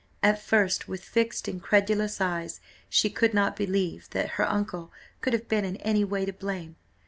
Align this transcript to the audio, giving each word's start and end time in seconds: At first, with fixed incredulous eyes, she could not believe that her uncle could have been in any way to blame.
At 0.23 0.41
first, 0.41 0.87
with 0.87 1.03
fixed 1.03 1.47
incredulous 1.47 2.19
eyes, 2.19 2.59
she 2.89 3.07
could 3.11 3.35
not 3.35 3.55
believe 3.55 4.09
that 4.09 4.29
her 4.29 4.49
uncle 4.49 4.91
could 5.21 5.33
have 5.33 5.47
been 5.47 5.63
in 5.63 5.75
any 5.75 6.03
way 6.03 6.25
to 6.25 6.33
blame. 6.33 6.75